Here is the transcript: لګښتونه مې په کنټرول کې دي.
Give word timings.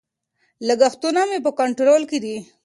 لګښتونه 0.67 1.21
مې 1.29 1.37
په 1.45 1.51
کنټرول 1.59 2.01
کې 2.09 2.17
دي. 2.23 2.37